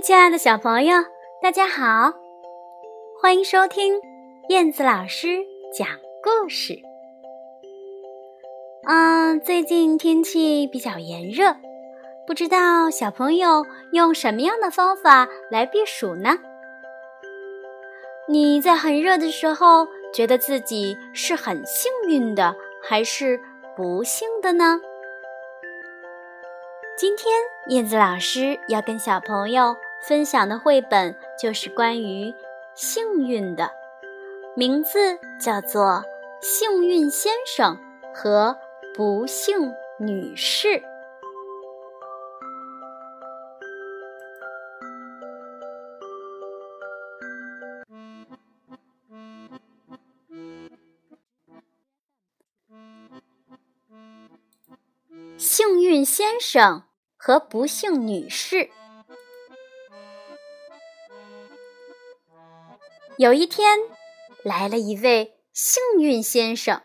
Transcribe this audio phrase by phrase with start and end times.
[0.00, 0.96] 亲爱的小朋友，
[1.40, 2.12] 大家好！
[3.20, 4.00] 欢迎收听
[4.48, 5.86] 燕子老师讲
[6.22, 6.80] 故事。
[8.84, 11.54] 嗯，最近天气比较炎热，
[12.26, 16.38] 不知道小朋友用什么样的方法来避暑呢？
[18.28, 23.38] 你在很热的时候，觉得自己是很幸运的，还是
[23.76, 24.80] 不幸的呢？
[27.02, 27.34] 今天
[27.66, 32.32] 燕子老师要跟小朋友分享的绘本就是关于
[32.76, 33.68] 幸运的，
[34.54, 35.82] 名字叫做
[36.40, 37.76] 《幸运先生
[38.14, 38.56] 和
[38.94, 40.68] 不幸女士》。
[55.36, 56.84] 幸运先生。
[57.24, 58.68] 和不幸女士。
[63.16, 63.78] 有一天，
[64.42, 66.82] 来了一位幸运先生。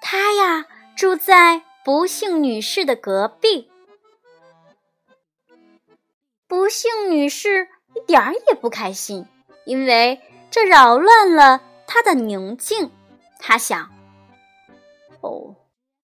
[0.00, 3.70] 他呀，住在不幸女士的隔壁。
[6.48, 9.24] 不幸女士一点儿也不开心，
[9.64, 12.90] 因为这扰乱了她的宁静。
[13.38, 13.88] 她想
[15.22, 15.54] ：“哦，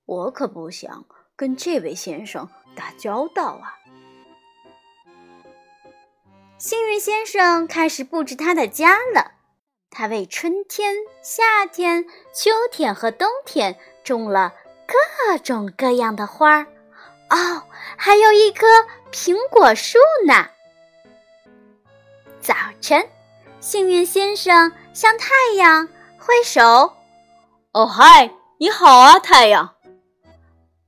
[0.04, 1.04] 我可不想。”
[1.38, 3.78] 跟这位先生打交道啊！
[6.58, 9.30] 幸运先生开始布置他的家了。
[9.88, 14.52] 他为春天、夏天、秋天和冬天种了
[14.84, 16.66] 各种各样的花儿。
[17.30, 17.62] 哦，
[17.96, 18.66] 还有一棵
[19.12, 20.48] 苹果树呢。
[22.40, 23.08] 早晨，
[23.60, 26.96] 幸运先生向太阳挥手
[27.70, 29.76] ：“哦，嗨，你好啊，太阳。”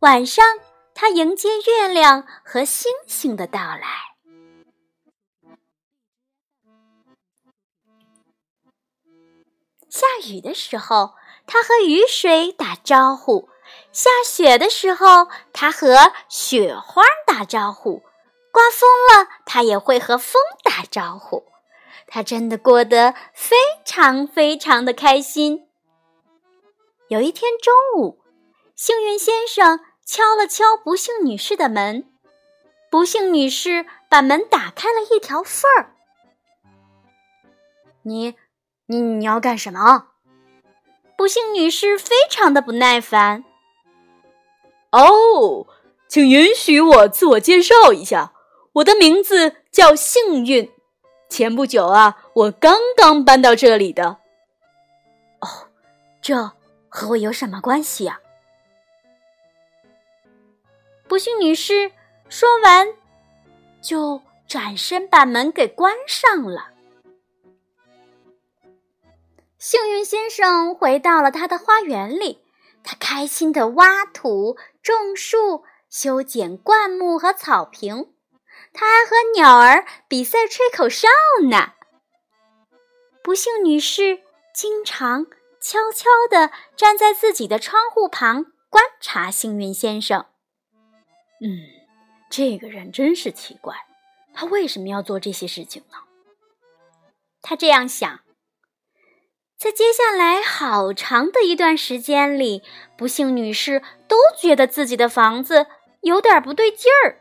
[0.01, 0.43] 晚上，
[0.95, 4.15] 他迎接月亮和星星的到来。
[9.91, 11.17] 下雨的时候，
[11.47, 13.51] 他和雨水打招呼；
[13.93, 18.01] 下雪的时候，他和雪花打招呼；
[18.51, 21.45] 刮风了，他也会和风打招呼。
[22.07, 25.69] 他真的过得非常非常的开心。
[27.09, 28.19] 有一天中午，
[28.75, 29.79] 幸运先生。
[30.11, 32.05] 敲了敲不幸女士的门，
[32.91, 35.95] 不幸女士把门打开了一条缝儿。
[38.03, 38.35] 你、
[38.87, 40.09] 你、你要干什么？
[41.17, 43.45] 不幸女士非常的不耐烦。
[44.91, 45.69] 哦，
[46.09, 48.33] 请允许我自我介绍一下，
[48.73, 50.73] 我的名字叫幸运。
[51.29, 54.19] 前不久啊，我刚刚搬到这里的。
[55.39, 55.69] 哦，
[56.21, 56.51] 这
[56.89, 58.19] 和我有什么关系呀？
[61.11, 61.91] 不幸女士
[62.29, 62.87] 说完，
[63.83, 66.69] 就转身把门给关上了。
[69.59, 72.45] 幸运先生回到了他的花园里，
[72.85, 78.15] 他开心的挖土、种树、修剪灌木和草坪，
[78.73, 81.09] 他还和鸟儿比赛吹口哨
[81.51, 81.73] 呢。
[83.25, 84.21] 不幸女士
[84.55, 85.27] 经常
[85.61, 90.27] 悄悄地站在自己的窗户旁观察幸运先生。
[91.41, 91.49] 嗯，
[92.31, 93.75] 这个人真是奇怪，
[94.35, 95.99] 他为什么要做这些事情呢？
[97.43, 98.21] 他这样想。
[99.57, 102.63] 在接下来好长的一段时间里，
[102.97, 105.67] 不幸女士都觉得自己的房子
[106.01, 107.21] 有点不对劲儿。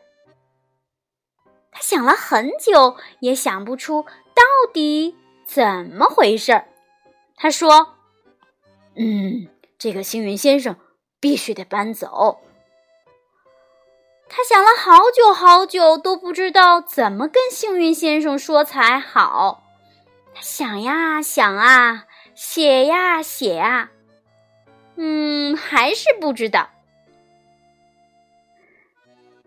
[1.71, 4.43] 她想了很久，也想不出到
[4.73, 6.67] 底怎么回事儿。
[7.35, 7.95] 她说
[8.95, 10.77] ：“嗯，这个幸运先生
[11.19, 12.39] 必须得搬走。”
[14.29, 19.63] 他想了好久好久，都不知道怎么跟幸运先生说才好。
[20.33, 22.05] 他想呀想啊，
[22.35, 23.89] 写呀写啊，
[24.95, 26.69] 嗯，还是不知道。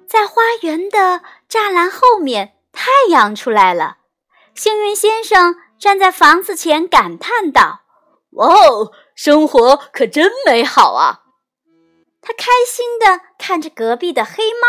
[0.06, 3.99] 在花园的栅栏后面，太阳出来了。
[4.55, 7.81] 幸运先生站在房子前，感叹道
[8.37, 11.22] ：“哇哦，生活可真美好啊！”
[12.23, 14.67] 他开心的看着隔壁的黑猫、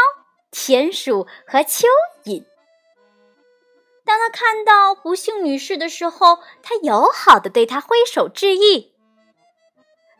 [0.51, 1.85] 田鼠和蚯
[2.25, 2.43] 蚓。
[4.03, 8.93] 当他看到不幸女士的时候，他友好的对她挥手致意。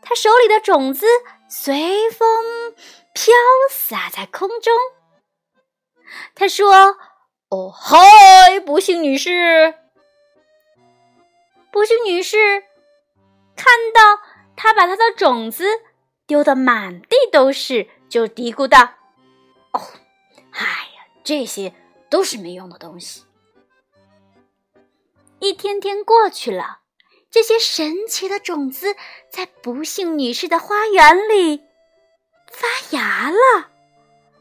[0.01, 1.05] 他手里的种子
[1.49, 2.73] 随风
[3.13, 3.33] 飘
[3.69, 4.73] 洒在空中。
[6.35, 6.97] 他说
[7.49, 9.73] ：“哦，嗨，不幸女士。”
[11.71, 12.63] 不幸女士
[13.55, 14.21] 看到
[14.55, 15.65] 他把他的种子。
[16.25, 18.95] 丢得满地都是，就嘀咕道
[19.73, 19.81] ：“哦，
[20.51, 21.73] 哎呀，这些
[22.09, 23.23] 都是没用的东西。
[25.39, 26.79] 一天天过去了，
[27.29, 28.95] 这些神奇的种子
[29.29, 31.63] 在不幸女士的花园里
[32.49, 32.67] 发
[32.97, 33.69] 芽了。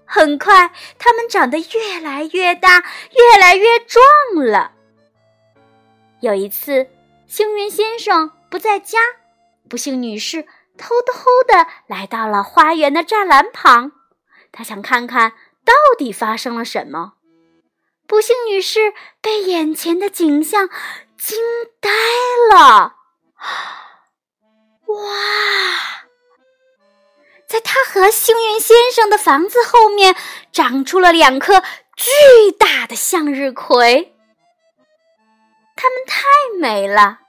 [0.05, 4.05] 很快，它们长得越来越大，越来越壮
[4.47, 4.73] 了。
[6.21, 6.89] 有一次，
[7.27, 8.99] 幸运先生不在家，
[9.69, 10.47] 不幸女士
[10.83, 13.93] 偷偷的来到了花园的栅栏旁，
[14.51, 15.31] 他想看看
[15.65, 17.13] 到底发生了什么。
[18.09, 20.69] 不幸女士被眼前的景象
[21.17, 21.39] 惊
[21.81, 21.89] 呆
[22.53, 22.97] 了。
[24.87, 26.03] 哇！
[27.47, 30.17] 在她和幸运先生的房子后面，
[30.51, 31.63] 长出了两颗
[31.97, 34.17] 巨大的向日葵。
[35.77, 36.25] 它们太
[36.59, 37.21] 美了。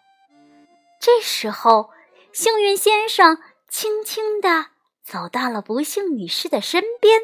[1.00, 1.91] 这时候，
[2.33, 3.38] 幸运先生
[3.69, 4.65] 轻轻地
[5.03, 7.21] 走到了不幸女士的身边，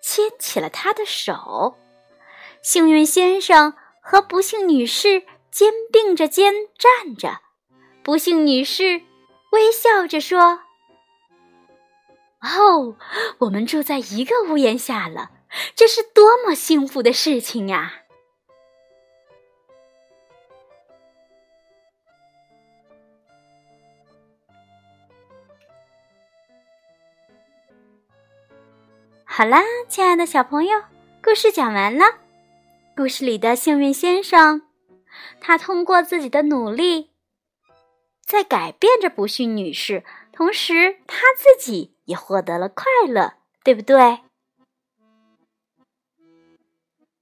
[0.00, 1.76] 牵起了她的手。
[2.62, 7.40] 幸运先生和不幸女士肩并着肩站着，
[8.04, 9.02] 不幸女士
[9.50, 10.60] 微笑着说
[12.40, 12.96] ：“哦，
[13.38, 15.32] 我们住在一个屋檐下了，
[15.74, 18.02] 这是多么幸福的事情呀！”
[29.36, 30.80] 好啦，亲爱的小朋友，
[31.20, 32.04] 故事讲完了。
[32.96, 34.62] 故事里的幸运先生，
[35.40, 37.10] 他通过自己的努力，
[38.24, 43.32] 在改变着不幸女士，同时他自己也获得了快乐，
[43.64, 44.20] 对不对？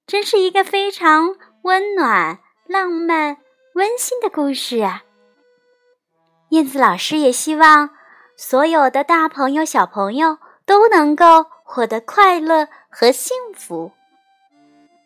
[0.06, 3.38] 真是一个非常温暖、浪漫、
[3.76, 5.04] 温馨的故事啊！
[6.50, 7.88] 燕子老师也希望
[8.36, 10.36] 所有的大朋友、小朋友
[10.66, 13.92] 都能够获得快乐和幸福。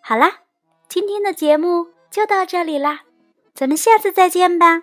[0.00, 0.40] 好啦。
[0.88, 3.02] 今天的节目就到这里啦，
[3.54, 4.82] 咱们下次再见吧。